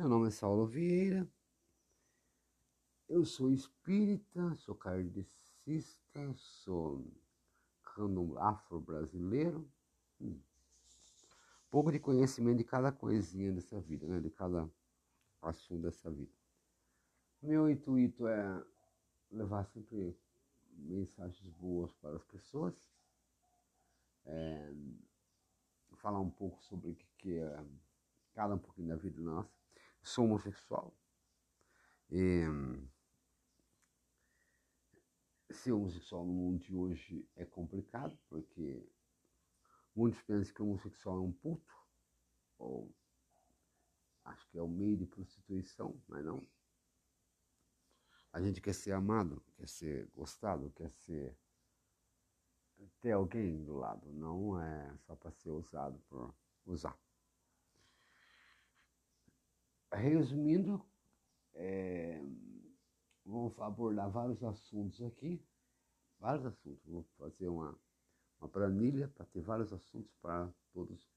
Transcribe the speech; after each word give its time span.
Meu 0.00 0.08
nome 0.08 0.28
é 0.28 0.30
Saulo 0.30 0.66
Vieira. 0.66 1.28
Eu 3.06 3.22
sou 3.22 3.52
espírita, 3.52 4.56
sou 4.56 4.74
kardecista, 4.74 6.32
sou 6.36 7.04
afro-brasileiro. 8.38 9.70
Hum. 10.18 10.40
Pouco 11.68 11.92
de 11.92 11.98
conhecimento 11.98 12.56
de 12.56 12.64
cada 12.64 12.90
coisinha 12.90 13.52
dessa 13.52 13.78
vida, 13.78 14.06
né? 14.06 14.20
de 14.20 14.30
cada 14.30 14.70
assunto 15.42 15.82
dessa 15.82 16.10
vida. 16.10 16.32
Meu 17.42 17.68
intuito 17.68 18.26
é 18.26 18.64
levar 19.30 19.66
sempre 19.66 20.18
mensagens 20.78 21.52
boas 21.52 21.92
para 21.92 22.16
as 22.16 22.24
pessoas, 22.24 22.74
é, 24.24 24.72
falar 25.96 26.20
um 26.20 26.30
pouco 26.30 26.58
sobre 26.62 26.88
o 26.88 26.96
que 27.18 27.36
é 27.36 27.64
cada 28.32 28.54
um 28.54 28.58
pouquinho 28.58 28.88
da 28.88 28.96
vida 28.96 29.20
nossa. 29.20 29.60
Sou 30.02 30.24
homossexual. 30.24 30.94
E, 32.10 32.44
ser 35.50 35.72
homossexual 35.72 36.24
no 36.24 36.32
mundo 36.32 36.58
de 36.58 36.74
hoje 36.74 37.28
é 37.36 37.44
complicado, 37.44 38.18
porque 38.28 38.88
muitos 39.94 40.20
pensam 40.22 40.54
que 40.54 40.62
homossexual 40.62 41.16
é 41.16 41.20
um 41.20 41.32
puto, 41.32 41.74
ou 42.58 42.92
acho 44.24 44.48
que 44.48 44.58
é 44.58 44.62
o 44.62 44.68
meio 44.68 44.96
de 44.96 45.06
prostituição, 45.06 46.00
mas 46.08 46.24
não. 46.24 46.46
A 48.32 48.40
gente 48.40 48.60
quer 48.60 48.74
ser 48.74 48.92
amado, 48.92 49.42
quer 49.56 49.68
ser 49.68 50.06
gostado, 50.14 50.70
quer 50.70 50.90
ser 50.90 51.36
ter 53.00 53.12
alguém 53.12 53.62
do 53.62 53.76
lado, 53.76 54.10
não 54.12 54.60
é 54.60 54.96
só 54.98 55.14
para 55.14 55.30
ser 55.32 55.50
usado 55.50 55.98
por 56.08 56.34
usar. 56.64 56.98
Resumindo, 59.92 60.84
é, 61.54 62.22
vamos 63.24 63.58
abordar 63.58 64.08
vários 64.10 64.42
assuntos 64.44 65.02
aqui, 65.02 65.42
vários 66.18 66.46
assuntos. 66.46 66.84
Vou 66.86 67.04
fazer 67.18 67.48
uma, 67.48 67.76
uma 68.40 68.48
planilha 68.48 69.08
para 69.08 69.26
ter 69.26 69.40
vários 69.40 69.72
assuntos 69.72 70.12
para 70.22 70.48
todos. 70.72 71.10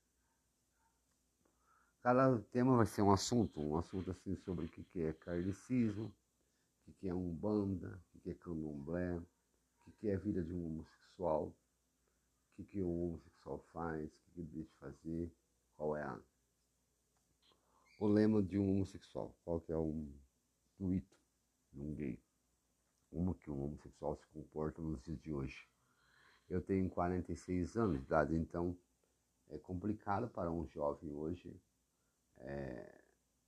Cada 2.01 2.37
tema 2.51 2.75
vai 2.75 2.85
ser 2.85 3.01
um 3.01 3.13
assunto, 3.13 3.61
um 3.61 3.77
assunto 3.77 4.11
assim 4.11 4.35
sobre 4.35 4.65
o 4.65 4.69
que 4.69 5.01
é 5.01 5.13
carnicismo, 5.13 6.13
o 6.85 6.91
que 6.93 7.07
é 7.07 7.13
umbanda, 7.13 7.97
o 8.13 8.19
que 8.19 8.31
é 8.31 8.33
candomblé, 8.33 9.21
o 9.87 9.91
que 9.91 10.09
é 10.09 10.15
a 10.15 10.19
vida 10.19 10.43
de 10.43 10.53
um 10.53 10.65
homossexual, 10.65 11.45
o 11.45 11.55
que, 12.55 12.63
que 12.65 12.81
um 12.81 13.05
homossexual 13.05 13.59
faz, 13.71 14.11
o 14.11 14.31
que 14.31 14.41
ele 14.41 14.49
deixa 14.49 14.69
de 14.69 14.77
fazer, 14.79 15.31
qual 15.77 15.95
é 15.95 16.03
a, 16.03 16.19
o 18.03 18.07
lema 18.07 18.43
de 18.43 18.59
um 18.59 18.69
homossexual, 18.69 19.33
qual 19.45 19.61
que 19.61 19.71
é 19.71 19.77
o 19.77 19.89
intuito 20.77 21.17
de 21.71 21.79
um 21.79 21.93
gay, 21.95 22.21
como 23.09 23.33
que 23.33 23.49
um 23.49 23.63
homossexual 23.63 24.17
se 24.17 24.27
comporta 24.27 24.81
nos 24.81 25.01
dias 25.01 25.21
de 25.21 25.31
hoje. 25.31 25.69
Eu 26.49 26.61
tenho 26.61 26.89
46 26.89 27.77
anos 27.77 27.99
de 27.99 28.05
idade, 28.05 28.35
então 28.35 28.77
é 29.49 29.57
complicado 29.57 30.27
para 30.27 30.51
um 30.51 30.67
jovem 30.67 31.13
hoje. 31.13 31.57
É, 32.39 33.01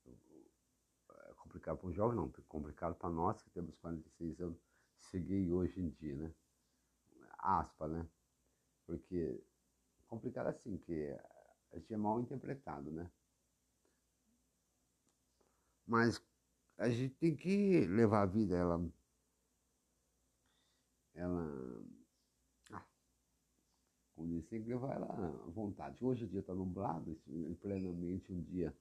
é 0.07 1.33
complicado 1.35 1.77
para 1.77 1.89
um 1.89 1.93
jovem, 1.93 2.15
não, 2.15 2.27
é 2.27 2.41
complicado 2.47 2.95
para 2.95 3.09
nós 3.09 3.41
que 3.41 3.49
temos 3.49 3.75
46 3.75 4.39
anos 4.39 4.57
ser 5.01 5.19
gay 5.19 5.51
hoje 5.51 5.81
em 5.81 5.89
dia, 5.89 6.15
né? 6.15 6.33
Aspa, 7.39 7.89
né? 7.89 8.07
Porque 8.85 9.43
complicado 10.07 10.47
assim, 10.47 10.77
que 10.77 11.09
a 11.73 11.77
gente 11.77 11.93
é 11.93 11.97
mal 11.97 12.21
interpretado, 12.21 12.89
né? 12.89 13.11
Mas 15.87 16.21
a 16.77 16.89
gente 16.89 17.15
tem 17.15 17.35
que 17.35 17.85
levar 17.87 18.23
a 18.23 18.25
vida, 18.25 18.55
ela. 18.55 18.83
Ela. 21.13 21.83
Ah, 22.71 22.85
como 24.15 24.27
disse, 24.29 24.49
tem 24.49 24.63
que 24.63 24.69
levar 24.69 24.95
ela 24.95 25.05
à 25.07 25.49
vontade. 25.49 26.03
Hoje 26.03 26.25
o 26.25 26.27
dia 26.27 26.39
está 26.41 26.53
nublado, 26.53 27.19
plenamente 27.61 28.33
um 28.33 28.41
dia. 28.41 28.75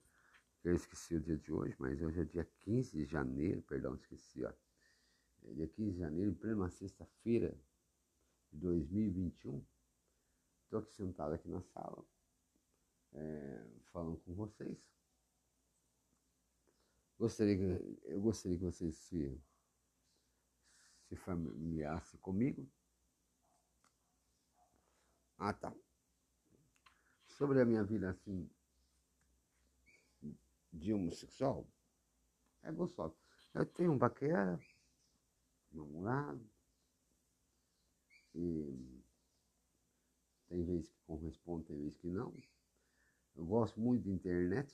Eu 0.65 0.75
esqueci 0.75 1.15
o 1.15 1.21
dia 1.21 1.37
de 1.37 1.53
hoje, 1.53 1.77
mas 1.79 2.01
hoje 2.01 2.23
é 2.23 2.25
dia 2.25 2.49
15 2.61 2.97
de 2.97 3.05
janeiro, 3.05 3.61
perdão, 3.63 3.95
esqueci, 3.95 4.43
ó. 4.45 4.53
É 5.45 5.53
dia 5.53 5.69
15 5.69 5.93
de 5.93 5.99
janeiro, 5.99 6.31
em 6.31 6.35
plena 6.35 6.71
sexta-feira 6.71 7.55
de 8.51 8.59
2021. 8.61 9.63
Estou 10.65 10.81
aqui 10.81 10.95
sentado 10.95 11.35
aqui 11.35 11.49
na 11.49 11.61
sala, 11.61 12.03
é, 13.13 13.67
falando 13.93 14.17
com 14.21 14.33
vocês. 14.35 14.94
Gostaria 17.19 17.57
que, 17.57 18.01
eu 18.05 18.21
gostaria 18.21 18.59
que 18.59 18.65
vocês 18.65 18.97
se, 18.97 19.41
se 21.09 21.17
familiassem 21.17 22.19
comigo. 22.21 22.69
Ah, 25.39 25.53
tá. 25.53 25.75
Sobre 27.27 27.61
a 27.61 27.65
minha 27.65 27.83
vida 27.85 28.11
assim 28.11 28.49
de 30.73 30.93
homossexual, 30.93 31.67
é 32.63 32.73
gostoso. 32.73 33.17
Eu 33.55 33.65
tenho 33.65 33.93
um 33.93 33.99
paquera, 33.99 34.59
namorado, 35.71 36.45
e 38.35 39.03
tem 40.49 40.65
vezes 40.65 40.89
que 40.89 40.99
corresponde, 41.07 41.67
tem 41.67 41.79
vezes 41.79 41.97
que 41.97 42.09
não. 42.09 42.35
Eu 43.37 43.45
gosto 43.45 43.81
muito 43.81 44.03
de 44.03 44.11
internet. 44.11 44.73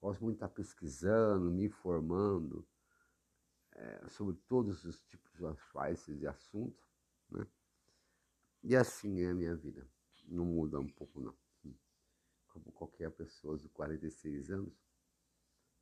Gosto 0.00 0.22
muito 0.22 0.38
de 0.38 0.44
estar 0.44 0.54
pesquisando, 0.54 1.50
me 1.50 1.66
informando 1.66 2.66
é, 3.72 4.08
sobre 4.08 4.36
todos 4.48 4.84
os 4.84 5.02
tipos 5.02 5.30
de 5.32 5.60
faces 5.72 6.22
e 6.22 6.26
assuntos. 6.26 6.82
Né? 7.30 7.46
E 8.62 8.76
assim 8.76 9.20
é 9.22 9.30
a 9.30 9.34
minha 9.34 9.54
vida. 9.54 9.86
Não 10.26 10.44
muda 10.44 10.78
um 10.78 10.88
pouco, 10.88 11.20
não. 11.20 11.36
Como 12.48 12.72
qualquer 12.72 13.10
pessoa 13.10 13.56
de 13.58 13.68
46 13.68 14.50
anos. 14.50 14.74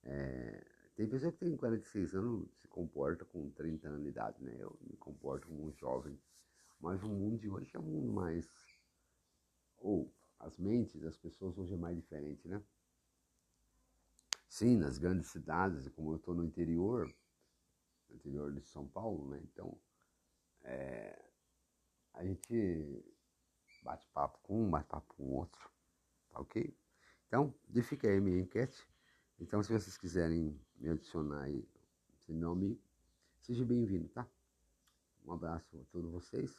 É, 0.03 0.67
tem 0.95 1.09
pessoa 1.09 1.33
que 1.33 1.39
tem 1.39 1.56
46 1.56 2.15
anos 2.15 2.49
se 2.61 2.69
comporta 2.69 3.25
com 3.25 3.50
30 3.50 3.89
anos 3.89 4.03
de 4.03 4.09
idade, 4.09 4.43
né? 4.43 4.56
Eu 4.59 4.77
me 4.81 4.97
comporto 4.97 5.47
como 5.49 5.67
um 5.67 5.73
jovem 5.73 6.19
mas 6.81 7.03
o 7.03 7.09
mundo 7.09 7.39
de 7.39 7.49
hoje 7.49 7.71
é 7.75 7.79
um 7.79 7.83
mundo 7.83 8.12
mais. 8.12 8.49
Ou 9.79 10.12
as 10.39 10.56
mentes 10.56 11.00
das 11.00 11.17
pessoas 11.17 11.59
hoje 11.59 11.75
é 11.75 11.77
mais 11.77 11.97
diferente, 11.97 12.47
né? 12.47 12.62
Sim, 14.48 14.78
nas 14.78 14.98
grandes 14.98 15.28
cidades, 15.28 15.88
como 15.91 16.12
eu 16.12 16.16
estou 16.16 16.34
no 16.34 16.44
interior, 16.44 17.14
no 18.09 18.16
interior 18.16 18.53
de 18.53 18.62
São 18.62 18.88
Paulo, 18.88 19.28
né? 19.28 19.41
Então, 19.44 19.78
é, 20.62 21.22
a 22.14 22.25
gente 22.25 23.04
bate 23.82 24.06
papo 24.08 24.38
com 24.42 24.64
um, 24.64 24.70
bate 24.70 24.88
papo 24.88 25.14
com 25.14 25.25
o 25.25 25.34
outro, 25.34 25.70
tá 26.31 26.41
ok? 26.41 26.75
Então, 27.26 27.54
fica 27.82 28.08
aí 28.08 28.20
minha 28.20 28.41
enquete. 28.41 28.88
Então, 29.38 29.62
se 29.62 29.70
vocês 29.70 29.97
quiserem 29.98 30.58
me 30.76 30.88
adicionar 30.88 31.42
aí, 31.42 31.69
ser 32.16 32.32
meu 32.32 32.53
amigo, 32.53 32.81
seja 33.38 33.64
bem-vindo, 33.64 34.08
tá? 34.08 34.26
Um 35.25 35.32
abraço 35.32 35.78
a 35.78 35.84
todos 35.92 36.10
vocês. 36.10 36.58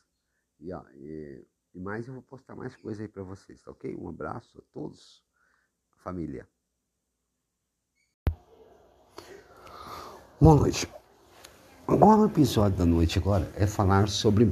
E, 0.60 0.72
ó, 0.72 0.86
e, 0.92 1.46
e 1.74 1.80
mais 1.80 2.08
eu 2.08 2.14
vou 2.14 2.24
postar 2.24 2.56
mais 2.56 2.76
coisas 2.76 3.02
aí 3.02 3.08
para 3.08 3.24
vocês, 3.24 3.62
tá 3.62 3.72
ok? 3.72 3.96
Um 3.96 4.08
abraço 4.08 4.60
a 4.60 4.62
todos, 4.72 5.24
família. 5.98 6.48
Boa 10.42 10.56
noite. 10.56 10.90
Agora 11.86 12.22
o 12.22 12.26
episódio 12.28 12.78
da 12.78 12.86
noite 12.86 13.20
agora 13.20 13.52
é 13.58 13.68
falar 13.68 14.08
sobre 14.08 14.50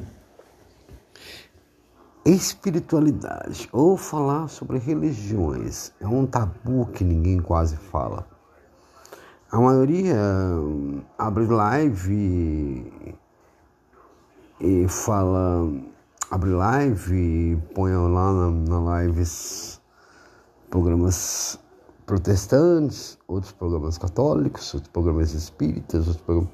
espiritualidade 2.26 3.70
ou 3.72 3.96
falar 3.96 4.50
sobre 4.50 4.80
religiões. 4.80 5.94
É 6.02 6.06
um 6.06 6.26
tabu 6.26 6.88
que 6.88 7.06
ninguém 7.06 7.40
quase 7.40 7.78
fala. 7.78 8.28
A 9.50 9.62
maioria 9.62 10.18
hum, 10.58 11.04
abre 11.18 11.46
live 11.46 13.16
e, 14.60 14.90
fala 14.90 15.72
abre 16.30 16.50
live 16.50 17.64
põe 17.74 17.94
lá 17.94 18.34
na, 18.34 18.52
na 18.52 19.04
lives 19.04 19.80
programas 20.70 21.58
protestantes, 22.08 23.20
outros 23.28 23.52
programas 23.52 23.98
católicos, 23.98 24.74
outros 24.74 24.92
programas 24.92 25.34
espíritas, 25.34 26.08
outros 26.08 26.24
programas... 26.26 26.52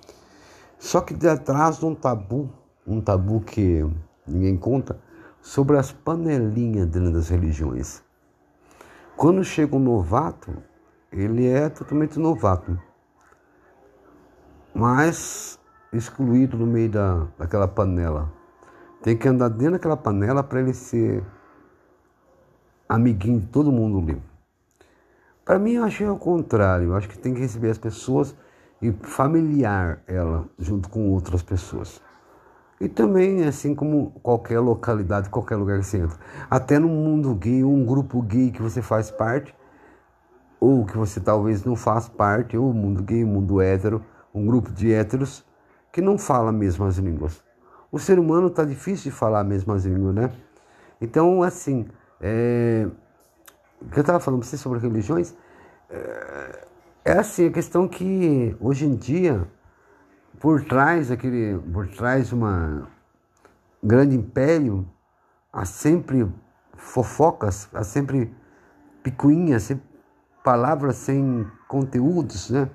Só 0.79 0.99
que 0.99 1.15
atrás 1.27 1.77
de 1.77 1.85
um 1.85 1.93
tabu, 1.93 2.49
um 2.85 2.99
tabu 2.99 3.39
que 3.39 3.87
ninguém 4.27 4.57
conta, 4.57 4.99
sobre 5.39 5.77
as 5.77 5.91
panelinhas 5.91 6.87
dentro 6.87 7.13
das 7.13 7.29
religiões. 7.29 8.01
Quando 9.15 9.43
chega 9.43 9.75
um 9.75 9.79
novato, 9.79 10.51
ele 11.11 11.45
é 11.45 11.69
totalmente 11.69 12.17
novato, 12.17 12.77
mas 14.73 15.59
excluído 15.93 16.57
no 16.57 16.65
meio 16.65 16.89
da, 16.89 17.27
daquela 17.37 17.67
panela. 17.67 18.33
Tem 19.03 19.15
que 19.15 19.27
andar 19.27 19.49
dentro 19.49 19.73
daquela 19.73 19.97
panela 19.97 20.41
para 20.41 20.61
ele 20.61 20.73
ser 20.73 21.23
amiguinho 22.89 23.39
de 23.39 23.47
todo 23.47 23.71
mundo 23.71 23.99
ali. 23.99 24.32
Para 25.45 25.59
mim, 25.59 25.73
eu 25.73 25.83
achei 25.83 26.07
o 26.07 26.17
contrário. 26.17 26.89
Eu 26.89 26.95
acho 26.95 27.09
que 27.09 27.17
tem 27.17 27.33
que 27.33 27.41
receber 27.41 27.69
as 27.69 27.77
pessoas 27.77 28.35
e 28.81 28.91
familiar 28.91 30.01
ela 30.07 30.45
junto 30.57 30.89
com 30.89 31.09
outras 31.11 31.41
pessoas. 31.41 32.01
E 32.79 32.89
também, 32.89 33.45
assim 33.45 33.73
como 33.73 34.11
qualquer 34.21 34.59
localidade, 34.59 35.29
qualquer 35.29 35.55
lugar 35.55 35.79
que 35.79 35.85
você 35.85 35.99
entra. 35.99 36.17
Até 36.49 36.79
no 36.79 36.89
mundo 36.89 37.33
gay, 37.33 37.63
um 37.63 37.85
grupo 37.85 38.21
gay 38.21 38.51
que 38.51 38.61
você 38.61 38.81
faz 38.81 39.09
parte, 39.09 39.55
ou 40.59 40.85
que 40.85 40.97
você 40.97 41.19
talvez 41.19 41.63
não 41.63 41.75
faz 41.75 42.09
parte, 42.09 42.57
ou 42.57 42.73
mundo 42.73 43.01
gay, 43.03 43.23
mundo 43.23 43.61
hétero, 43.61 44.03
um 44.33 44.45
grupo 44.45 44.71
de 44.71 44.91
héteros 44.91 45.45
que 45.91 46.01
não 46.01 46.17
fala 46.17 46.51
as 46.51 46.97
línguas. 46.97 47.43
O 47.91 47.99
ser 47.99 48.17
humano 48.17 48.47
está 48.47 48.65
difícil 48.65 49.11
de 49.11 49.17
falar 49.17 49.45
as 49.45 49.85
línguas, 49.85 50.15
né? 50.15 50.31
Então, 50.99 51.43
assim, 51.43 51.85
é... 52.19 52.87
que 53.91 53.99
eu 53.99 54.01
estava 54.01 54.19
falando 54.19 54.39
para 54.39 54.49
você 54.49 54.57
sobre 54.57 54.79
religiões, 54.79 55.33
é... 55.89 56.67
é 57.05 57.11
assim, 57.13 57.47
a 57.47 57.51
questão 57.51 57.87
que 57.87 58.55
hoje 58.59 58.85
em 58.85 58.95
dia 58.95 59.47
por 60.39 60.61
trás 60.65 61.09
aquele, 61.09 61.57
por 61.71 61.87
trás 61.87 62.27
de 62.27 62.35
uma 62.35 62.89
grande 63.81 64.15
império, 64.15 64.85
há 65.51 65.63
sempre 65.63 66.29
fofocas, 66.75 67.69
há 67.73 67.81
sempre 67.83 68.35
picuinhas, 69.01 69.63
sempre 69.63 69.85
palavras 70.43 70.97
sem 70.97 71.47
conteúdos, 71.67 72.49
né? 72.49 72.69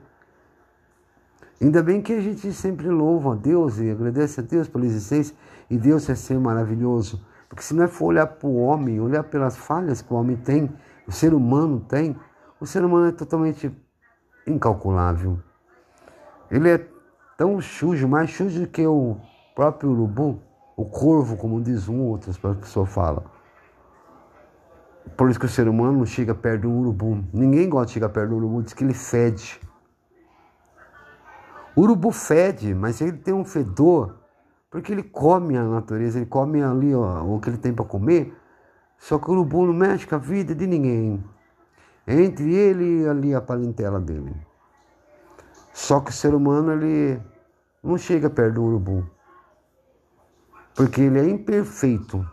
Ainda 1.61 1.83
bem 1.83 2.01
que 2.01 2.15
a 2.15 2.21
gente 2.21 2.53
sempre 2.53 2.89
louva 2.89 3.33
a 3.33 3.37
Deus 3.37 3.79
e 3.79 3.91
agradece 3.91 4.41
a 4.41 4.43
Deus 4.43 4.67
pela 4.67 4.87
existência 4.87 5.37
e 5.69 5.77
Deus 5.77 6.09
é 6.09 6.15
ser 6.15 6.39
maravilhoso. 6.39 7.23
Porque 7.49 7.63
se 7.63 7.75
não 7.75 7.85
é 7.85 7.89
for 7.89 8.07
olhar 8.07 8.27
para 8.27 8.49
o 8.49 8.57
homem, 8.57 9.01
olhar 9.01 9.25
pelas 9.25 9.57
falhas 9.57 10.01
que 10.01 10.13
o 10.13 10.17
homem 10.17 10.37
tem, 10.37 10.71
o 11.09 11.13
ser 11.13 11.33
humano 11.33 11.81
tem, 11.81 12.15
o 12.61 12.67
ser 12.67 12.85
humano 12.85 13.07
é 13.07 13.13
totalmente 13.13 13.75
incalculável. 14.47 15.39
Ele 16.51 16.69
é 16.69 16.87
tão 17.39 17.59
sujo, 17.63 18.07
mais 18.07 18.31
sujo 18.31 18.67
que 18.67 18.87
o 18.87 19.17
próprio 19.55 19.91
urubu, 19.91 20.43
o 20.77 20.85
corvo, 20.85 21.39
como 21.39 21.63
diz 21.63 21.89
um, 21.89 22.03
outras 22.03 22.37
pessoas 22.37 22.91
falam. 22.91 23.25
Por 25.17 25.31
isso 25.31 25.41
que 25.41 25.47
o 25.47 25.49
ser 25.49 25.67
humano 25.67 25.99
não 25.99 26.07
chega 26.07 26.35
perto 26.35 26.63
do 26.63 26.71
urubu. 26.71 27.25
Ninguém 27.33 27.71
gosta 27.71 27.87
de 27.87 27.93
chegar 27.95 28.11
perto 28.11 28.29
do 28.29 28.37
urubu, 28.37 28.63
diz 28.63 28.75
que 28.75 28.85
ele 28.85 28.93
fede. 28.93 29.59
O 31.75 31.81
urubu 31.81 32.11
fede, 32.11 32.75
mas 32.75 33.01
ele 33.01 33.13
tem 33.13 33.33
um 33.33 33.45
fedor, 33.45 34.19
porque 34.71 34.93
ele 34.93 35.03
come 35.03 35.57
a 35.57 35.65
natureza, 35.65 36.19
ele 36.19 36.27
come 36.27 36.63
ali 36.63 36.95
ó, 36.95 37.23
o 37.25 37.41
que 37.41 37.49
ele 37.49 37.57
tem 37.57 37.73
para 37.73 37.85
comer. 37.87 38.37
Só 38.99 39.19
que 39.19 39.31
o 39.31 39.33
urubu 39.33 39.67
não 39.67 39.73
mexe 39.73 40.07
com 40.07 40.17
a 40.17 40.19
vida 40.19 40.55
de 40.55 40.67
ninguém. 40.67 41.25
Entre 42.07 42.55
ele 42.55 43.03
e 43.03 43.09
ali 43.09 43.35
a 43.35 43.41
parentela 43.41 44.01
dele. 44.01 44.35
Só 45.73 46.01
que 46.01 46.11
o 46.11 46.13
ser 46.13 46.35
humano 46.35 46.73
ele 46.73 47.21
não 47.83 47.97
chega 47.97 48.29
perto 48.29 48.55
do 48.55 48.65
urubu. 48.65 49.09
Porque 50.75 51.01
ele 51.01 51.21
é 51.21 51.29
imperfeito. 51.29 52.29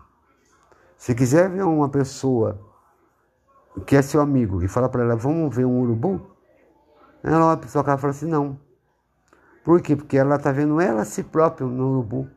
Se 0.97 1.13
quiser 1.13 1.50
ver 1.50 1.63
uma 1.63 1.89
pessoa 1.89 2.59
que 3.85 3.95
é 3.95 4.01
seu 4.01 4.21
amigo 4.21 4.63
e 4.63 4.67
falar 4.67 4.89
para 4.89 5.03
ela, 5.03 5.15
vamos 5.15 5.56
ver 5.56 5.65
um 5.65 5.81
urubu, 5.81 6.35
ela 7.21 7.47
olha 7.47 7.57
para 7.57 7.83
cara 7.83 7.97
e 7.97 8.01
fala 8.01 8.12
assim, 8.12 8.27
não. 8.27 8.59
Por 9.63 9.81
quê? 9.81 9.95
Porque 9.95 10.17
ela 10.17 10.35
está 10.35 10.51
vendo 10.51 10.79
ela 10.79 11.03
si 11.03 11.23
própria 11.23 11.67
no 11.67 11.91
urubu. 11.91 12.29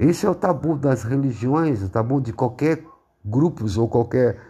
Esse 0.00 0.24
é 0.24 0.30
o 0.30 0.34
tabu 0.34 0.76
das 0.76 1.02
religiões, 1.02 1.82
o 1.82 1.90
tabu 1.90 2.22
de 2.22 2.32
qualquer 2.32 2.82
grupos 3.22 3.76
ou 3.76 3.86
qualquer 3.86 4.40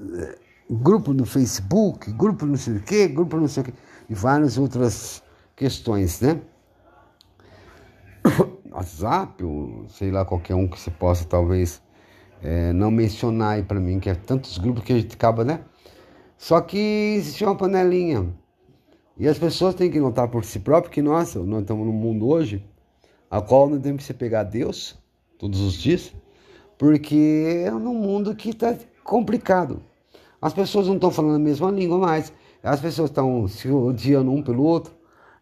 eh, 0.00 0.38
grupo 0.68 1.12
no 1.12 1.24
Facebook, 1.24 2.10
grupo 2.10 2.44
não 2.44 2.56
sei 2.56 2.78
o 2.78 2.80
quê, 2.80 3.06
grupo 3.06 3.36
não 3.36 3.46
sei 3.46 3.62
o 3.62 3.66
quê 3.66 3.72
e 4.10 4.14
várias 4.14 4.58
outras 4.58 5.22
questões, 5.54 6.20
né? 6.20 6.40
WhatsApp, 8.68 9.44
ou 9.44 9.86
sei 9.88 10.10
lá, 10.10 10.24
qualquer 10.24 10.56
um 10.56 10.66
que 10.66 10.80
você 10.80 10.90
possa 10.90 11.24
talvez 11.24 11.80
é, 12.42 12.72
não 12.72 12.90
mencionar 12.90 13.52
aí 13.52 13.62
para 13.62 13.78
mim, 13.78 14.00
que 14.00 14.10
é 14.10 14.14
tantos 14.16 14.58
grupos 14.58 14.82
que 14.82 14.92
a 14.92 14.98
gente 14.98 15.14
acaba, 15.14 15.44
né? 15.44 15.60
Só 16.36 16.60
que 16.60 17.14
existe 17.16 17.44
uma 17.44 17.56
panelinha. 17.56 18.34
E 19.16 19.28
as 19.28 19.38
pessoas 19.38 19.76
têm 19.76 19.88
que 19.88 20.00
notar 20.00 20.26
por 20.26 20.44
si 20.44 20.58
próprias 20.58 20.92
que, 20.92 21.00
nossa, 21.00 21.38
nós 21.44 21.60
estamos 21.60 21.86
num 21.86 21.92
mundo 21.92 22.26
hoje 22.26 22.73
a 23.30 23.40
qual 23.40 23.68
não 23.68 23.80
temos 23.80 24.02
que 24.02 24.06
se 24.06 24.14
pegar 24.14 24.40
a 24.40 24.44
Deus 24.44 24.96
todos 25.38 25.60
os 25.60 25.74
dias, 25.74 26.14
porque 26.78 27.64
é 27.66 27.70
num 27.70 27.94
mundo 27.94 28.34
que 28.34 28.50
está 28.50 28.76
complicado. 29.02 29.82
As 30.40 30.52
pessoas 30.52 30.86
não 30.86 30.94
estão 30.94 31.10
falando 31.10 31.36
a 31.36 31.38
mesma 31.38 31.70
língua 31.70 31.98
mais. 31.98 32.32
As 32.62 32.80
pessoas 32.80 33.10
estão 33.10 33.48
se 33.48 33.68
odiando 33.68 34.30
um 34.30 34.42
pelo 34.42 34.62
outro. 34.62 34.94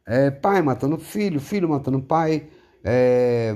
É, 0.07 0.31
pai 0.31 0.63
matando 0.63 0.99
filho, 0.99 1.41
filho 1.41 1.69
matando 1.69 2.01
pai, 2.01 2.49
é, 2.85 3.55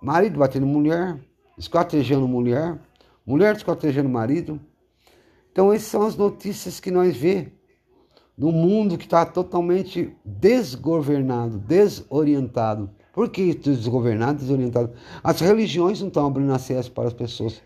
marido 0.00 0.38
batendo 0.38 0.66
mulher, 0.66 1.18
esquartejando 1.58 2.26
mulher, 2.26 2.78
mulher 3.26 3.54
esquartejando 3.54 4.08
marido. 4.08 4.60
Então, 5.52 5.72
essas 5.72 5.88
são 5.88 6.06
as 6.06 6.16
notícias 6.16 6.80
que 6.80 6.90
nós 6.90 7.16
vê 7.16 7.52
no 8.36 8.50
mundo 8.50 8.96
que 8.96 9.04
está 9.04 9.26
totalmente 9.26 10.16
desgovernado, 10.24 11.58
desorientado. 11.58 12.90
Por 13.12 13.28
que 13.28 13.54
desgovernado, 13.54 14.38
desorientado? 14.38 14.92
As 15.22 15.40
religiões 15.40 16.00
não 16.00 16.08
estão 16.08 16.26
abrindo 16.26 16.52
acesso 16.52 16.90
para 16.92 17.08
as 17.08 17.12
pessoas. 17.12 17.60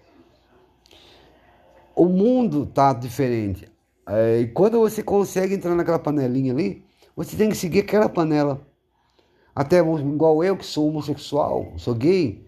O 1.95 2.07
mundo 2.07 2.65
está 2.65 2.93
diferente. 2.93 3.69
É, 4.07 4.41
e 4.41 4.49
quando 4.49 4.79
você 4.79 5.03
consegue 5.03 5.55
entrar 5.55 5.75
naquela 5.75 5.99
panelinha 5.99 6.53
ali, 6.53 6.85
você 7.15 7.37
tem 7.37 7.49
que 7.49 7.57
seguir 7.57 7.81
aquela 7.81 8.09
panela. 8.09 8.61
Até 9.55 9.79
igual 9.79 10.43
eu 10.43 10.57
que 10.57 10.67
sou 10.67 10.89
homossexual, 10.89 11.73
sou 11.77 11.95
gay, 11.95 12.45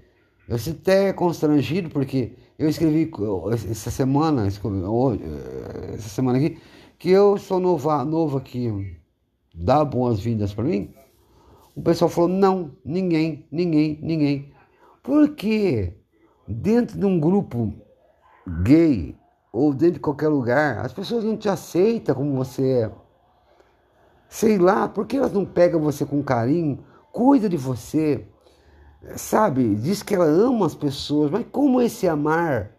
eu 0.48 0.58
sinto 0.58 0.80
até 0.80 1.12
constrangido 1.12 1.88
porque 1.88 2.32
eu 2.58 2.68
escrevi 2.68 3.10
essa 3.70 3.90
semana, 3.90 4.46
essa 4.46 6.08
semana 6.08 6.38
aqui, 6.38 6.58
que 6.98 7.10
eu 7.10 7.38
sou 7.38 7.60
novo, 7.60 8.04
novo 8.04 8.38
aqui, 8.38 8.96
dá 9.54 9.84
boas-vindas 9.84 10.52
para 10.52 10.64
mim. 10.64 10.92
O 11.76 11.82
pessoal 11.82 12.08
falou: 12.08 12.30
não, 12.30 12.72
ninguém, 12.82 13.46
ninguém, 13.52 13.98
ninguém. 14.02 14.52
Porque 15.02 15.92
dentro 16.48 16.98
de 16.98 17.04
um 17.04 17.20
grupo 17.20 17.70
gay, 18.62 19.14
ou 19.52 19.74
dentro 19.74 19.94
de 19.94 20.00
qualquer 20.00 20.28
lugar, 20.28 20.78
as 20.78 20.92
pessoas 20.94 21.22
não 21.22 21.36
te 21.36 21.50
aceitam 21.50 22.14
como 22.14 22.34
você 22.34 22.84
é. 22.84 22.90
Sei 24.26 24.56
lá, 24.56 24.88
por 24.88 25.06
que 25.06 25.18
elas 25.18 25.32
não 25.32 25.44
pegam 25.44 25.80
você 25.80 26.04
com 26.04 26.22
carinho, 26.22 26.82
cuida 27.12 27.48
de 27.48 27.56
você, 27.58 28.26
sabe? 29.14 29.74
Diz 29.76 30.02
que 30.02 30.14
ela 30.14 30.24
ama 30.24 30.66
as 30.66 30.74
pessoas, 30.74 31.30
mas 31.30 31.46
como 31.52 31.80
esse 31.80 32.08
amar? 32.08 32.72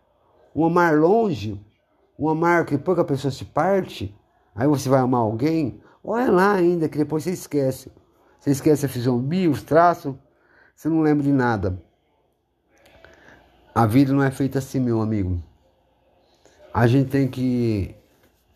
Um 0.56 0.66
amar 0.66 0.98
longe, 0.98 1.64
um 2.18 2.28
amar 2.28 2.66
que 2.66 2.76
depois 2.76 2.96
que 2.96 3.02
a 3.02 3.06
pessoa 3.06 3.32
se 3.32 3.46
parte, 3.46 4.16
aí 4.56 4.68
você 4.68 4.90
vai 4.90 5.00
amar 5.00 5.22
alguém? 5.22 5.82
Olha 6.04 6.32
lá 6.32 6.54
ainda, 6.54 6.90
que 6.90 6.98
depois 6.98 7.24
você 7.24 7.32
esquece. 7.32 7.92
Você 8.48 8.52
esquece 8.52 8.86
a 8.86 8.90
fisionomia, 8.90 9.50
os 9.50 9.62
traços, 9.62 10.16
você 10.74 10.88
não 10.88 11.02
lembra 11.02 11.24
de 11.24 11.32
nada. 11.32 11.84
A 13.76 13.86
vida 13.86 14.14
não 14.14 14.24
é 14.24 14.32
feita 14.32 14.60
assim, 14.60 14.80
meu 14.80 15.02
amigo 15.02 15.44
a 16.78 16.86
gente 16.86 17.10
tem 17.10 17.28
que 17.28 17.96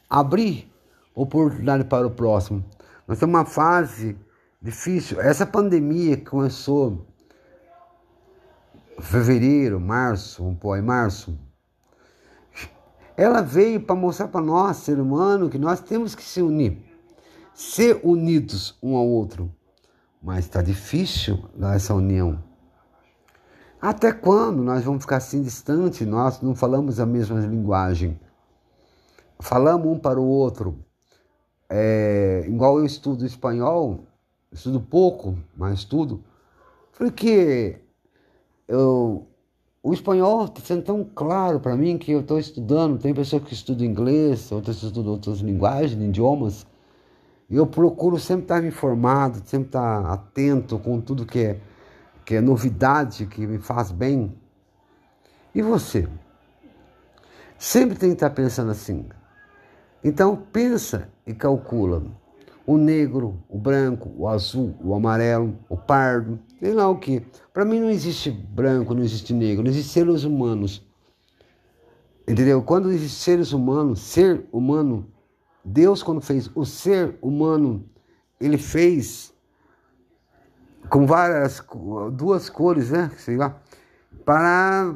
abrir 0.08 0.72
oportunidade 1.16 1.86
para 1.86 2.06
o 2.06 2.12
próximo. 2.12 2.64
Nós 3.08 3.18
temos 3.18 3.34
uma 3.34 3.46
fase 3.46 4.16
difícil. 4.62 5.20
Essa 5.20 5.44
pandemia 5.44 6.16
que 6.16 6.26
começou 6.26 7.08
fevereiro, 9.00 9.80
março, 9.80 10.44
um 10.44 10.76
em 10.76 10.84
março, 10.84 11.36
ela 13.18 13.42
veio 13.42 13.82
para 13.82 13.96
mostrar 13.96 14.28
para 14.28 14.46
nós, 14.46 14.78
ser 14.78 15.00
humano, 15.00 15.50
que 15.50 15.58
nós 15.58 15.80
temos 15.80 16.14
que 16.14 16.22
se 16.22 16.44
unir, 16.44 16.78
ser 17.56 18.02
unidos 18.04 18.78
um 18.84 18.96
ao 18.96 19.08
outro. 19.08 19.52
Mas 20.22 20.46
está 20.46 20.62
difícil 20.62 21.40
essa 21.74 21.96
união. 21.96 22.42
Até 23.82 24.12
quando 24.12 24.64
nós 24.64 24.84
vamos 24.84 25.02
ficar 25.02 25.18
assim 25.18 25.42
distantes? 25.42 26.06
Nós 26.06 26.40
não 26.42 26.54
falamos 26.54 27.00
a 27.00 27.06
mesma 27.06 27.40
linguagem. 27.40 28.20
Falamos 29.40 29.88
um 29.88 29.98
para 29.98 30.20
o 30.20 30.28
outro. 30.28 30.86
É, 31.68 32.46
igual 32.48 32.78
eu 32.78 32.86
estudo 32.86 33.26
espanhol, 33.26 34.06
estudo 34.52 34.80
pouco, 34.80 35.36
mas 35.56 35.80
estudo, 35.80 36.22
porque 36.98 37.80
eu, 38.68 39.26
o 39.82 39.94
espanhol 39.94 40.46
está 40.46 40.62
sendo 40.62 40.84
tão 40.84 41.04
claro 41.04 41.60
para 41.60 41.76
mim 41.76 41.98
que 41.98 42.12
eu 42.12 42.20
estou 42.20 42.38
estudando. 42.38 43.00
Tem 43.00 43.14
pessoas 43.14 43.44
que 43.44 43.54
estudam 43.54 43.88
inglês, 43.88 44.52
outras 44.52 44.84
estudam 44.84 45.14
outras 45.14 45.40
linguagens, 45.40 46.00
idiomas. 46.00 46.68
Eu 47.52 47.68
procuro 47.68 48.18
sempre 48.18 48.44
estar 48.44 48.64
informado, 48.64 49.42
sempre 49.46 49.68
estar 49.68 50.06
atento 50.06 50.80
com 50.80 51.02
tudo 51.02 51.26
que 51.26 51.40
é 51.40 51.60
que 52.26 52.36
é 52.36 52.42
novidade, 52.42 53.26
que 53.26 53.46
me 53.46 53.58
faz 53.58 53.92
bem. 53.92 54.34
E 55.54 55.62
você? 55.62 56.08
Sempre 57.58 57.98
tem 57.98 58.12
que 58.12 58.16
estar 58.16 58.30
pensando 58.30 58.72
assim: 58.72 59.06
Então 60.02 60.36
pensa 60.36 61.10
e 61.28 61.34
calcula. 61.34 62.04
O 62.66 62.78
negro, 62.78 63.44
o 63.50 63.58
branco, 63.58 64.14
o 64.16 64.30
azul, 64.30 64.74
o 64.82 64.96
amarelo, 64.96 65.58
o 65.68 65.76
pardo, 65.76 66.40
sei 66.60 66.74
lá 66.74 66.88
o 66.88 67.00
que. 67.00 67.22
Para 67.52 67.66
mim 67.66 67.82
não 67.82 67.90
existe 67.90 68.32
branco, 68.32 68.94
não 68.94 69.04
existe 69.04 69.34
negro, 69.34 69.64
não 69.64 69.72
existe 69.72 69.92
seres 69.92 70.24
humanos. 70.24 70.88
Entendeu? 72.26 72.62
Quando 72.62 72.92
existe 72.92 73.20
seres 73.20 73.52
humanos, 73.52 74.00
ser 74.00 74.46
humano, 74.54 75.08
Deus 75.64 76.02
quando 76.02 76.22
fez 76.22 76.50
o 76.56 76.66
ser 76.66 77.18
humano, 77.22 77.88
ele 78.40 78.58
fez 78.58 79.34
com 80.90 81.06
várias 81.06 81.64
duas 82.14 82.50
cores, 82.50 82.92
né? 82.92 83.12
Sei 83.18 83.38
lá, 83.38 83.62
para 84.26 84.96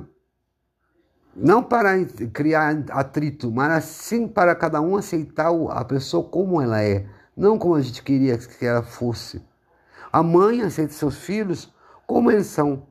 não 1.36 1.62
para 1.62 2.03
criar 2.34 2.84
atrito, 2.91 3.51
mas 3.51 3.84
sim 3.84 4.27
para 4.27 4.55
cada 4.55 4.79
um 4.81 4.95
aceitar 4.95 5.51
a 5.69 5.84
pessoa 5.84 6.24
como 6.24 6.62
ela 6.62 6.81
é, 6.81 7.05
não 7.36 7.60
como 7.60 7.75
a 7.75 7.81
gente 7.81 8.01
queria 8.01 8.38
que 8.38 8.65
ela 8.65 8.81
fosse. 8.81 9.43
A 10.12 10.24
mãe 10.24 10.62
aceita 10.62 10.93
seus 10.93 11.17
filhos 11.17 11.74
como 12.07 12.31
eles 12.31 12.48
são, 12.48 12.88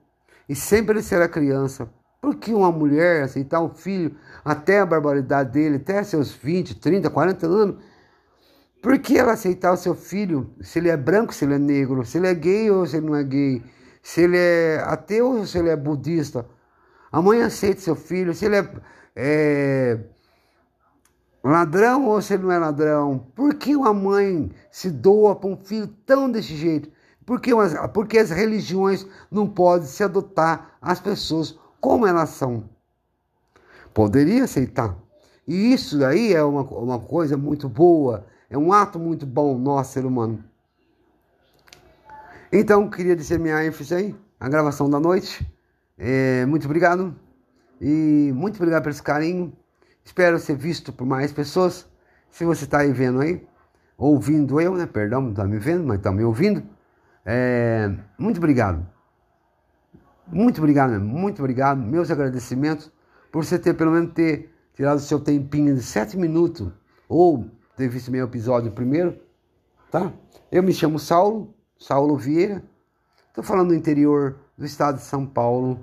e 0.46 0.54
sempre 0.54 0.94
ele 0.94 1.02
será 1.02 1.26
criança. 1.26 1.88
Por 2.24 2.36
que 2.36 2.54
uma 2.54 2.72
mulher 2.72 3.22
aceitar 3.22 3.60
um 3.60 3.68
filho 3.68 4.16
até 4.42 4.80
a 4.80 4.86
barbaridade 4.86 5.52
dele, 5.52 5.76
até 5.76 6.02
seus 6.02 6.32
20, 6.32 6.76
30, 6.76 7.10
40 7.10 7.46
anos? 7.46 7.84
Por 8.80 8.98
que 8.98 9.18
ela 9.18 9.32
aceitar 9.32 9.74
o 9.74 9.76
seu 9.76 9.94
filho, 9.94 10.50
se 10.62 10.78
ele 10.78 10.88
é 10.88 10.96
branco, 10.96 11.34
se 11.34 11.44
ele 11.44 11.52
é 11.52 11.58
negro, 11.58 12.02
se 12.02 12.16
ele 12.16 12.26
é 12.26 12.34
gay 12.34 12.70
ou 12.70 12.86
se 12.86 12.96
ele 12.96 13.04
não 13.04 13.14
é 13.14 13.22
gay, 13.22 13.62
se 14.02 14.22
ele 14.22 14.38
é 14.38 14.82
ateu 14.86 15.32
ou 15.32 15.44
se 15.44 15.58
ele 15.58 15.68
é 15.68 15.76
budista? 15.76 16.46
A 17.12 17.20
mãe 17.20 17.42
aceita 17.42 17.82
seu 17.82 17.94
filho, 17.94 18.32
se 18.32 18.46
ele 18.46 18.56
é, 18.56 18.70
é 19.14 19.98
ladrão 21.44 22.06
ou 22.06 22.22
se 22.22 22.32
ele 22.32 22.44
não 22.44 22.52
é 22.52 22.58
ladrão. 22.58 23.18
Por 23.34 23.52
que 23.52 23.76
uma 23.76 23.92
mãe 23.92 24.50
se 24.70 24.90
doa 24.90 25.36
para 25.36 25.50
um 25.50 25.58
filho 25.58 25.88
tão 26.06 26.30
desse 26.30 26.56
jeito? 26.56 26.88
Por 27.26 27.38
que, 27.38 27.50
porque 27.92 28.16
as 28.16 28.30
religiões 28.30 29.06
não 29.30 29.46
podem 29.46 29.86
se 29.86 30.02
adotar 30.02 30.78
as 30.80 30.98
pessoas 31.00 31.58
como 31.84 32.06
elas 32.06 32.30
são? 32.30 32.64
Poderia 33.92 34.44
aceitar. 34.44 34.96
E 35.46 35.74
isso 35.74 35.98
daí 35.98 36.32
é 36.32 36.42
uma, 36.42 36.62
uma 36.62 36.98
coisa 36.98 37.36
muito 37.36 37.68
boa, 37.68 38.24
é 38.48 38.56
um 38.56 38.72
ato 38.72 38.98
muito 38.98 39.26
bom, 39.26 39.58
nosso 39.58 39.92
ser 39.92 40.06
humano. 40.06 40.42
Então, 42.50 42.88
queria 42.88 43.14
dizer 43.14 43.38
minha 43.38 43.62
ênfase 43.62 43.94
aí, 43.94 44.16
a 44.40 44.48
gravação 44.48 44.88
da 44.88 44.98
noite. 44.98 45.46
É, 45.98 46.46
muito 46.46 46.64
obrigado. 46.64 47.14
E 47.78 48.32
muito 48.34 48.56
obrigado 48.56 48.84
por 48.84 48.88
esse 48.88 49.02
carinho. 49.02 49.52
Espero 50.02 50.38
ser 50.38 50.56
visto 50.56 50.90
por 50.90 51.06
mais 51.06 51.32
pessoas. 51.32 51.86
Se 52.30 52.46
você 52.46 52.64
está 52.64 52.78
aí 52.78 52.92
vendo 52.92 53.20
aí, 53.20 53.46
ouvindo 53.98 54.58
eu, 54.58 54.74
né? 54.74 54.86
Perdão, 54.86 55.20
não 55.20 55.32
está 55.32 55.44
me 55.44 55.58
vendo, 55.58 55.84
mas 55.84 55.98
está 55.98 56.10
me 56.10 56.24
ouvindo. 56.24 56.62
É, 57.26 57.92
muito 58.16 58.38
obrigado. 58.38 58.93
Muito 60.26 60.58
obrigado, 60.58 60.98
muito 61.00 61.40
obrigado. 61.40 61.78
Meus 61.78 62.10
agradecimentos 62.10 62.90
por 63.30 63.44
você 63.44 63.58
ter 63.58 63.74
pelo 63.74 63.90
menos 63.90 64.12
ter 64.12 64.54
tirado 64.74 64.96
o 64.96 65.00
seu 65.00 65.20
tempinho 65.20 65.74
de 65.74 65.82
sete 65.82 66.16
minutos 66.16 66.72
ou 67.08 67.50
ter 67.76 67.88
visto 67.88 68.10
meu 68.10 68.24
episódio 68.24 68.72
primeiro, 68.72 69.18
tá? 69.90 70.12
Eu 70.50 70.62
me 70.62 70.72
chamo 70.72 70.98
Saulo, 70.98 71.54
Saulo 71.78 72.16
Vieira. 72.16 72.62
Estou 73.28 73.42
falando 73.42 73.68
do 73.68 73.74
interior 73.74 74.36
do 74.56 74.64
estado 74.64 74.96
de 74.96 75.02
São 75.02 75.26
Paulo, 75.26 75.78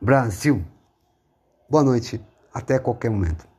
Brasil. 0.00 0.64
Boa 1.70 1.84
noite, 1.84 2.20
até 2.52 2.78
qualquer 2.78 3.10
momento. 3.10 3.51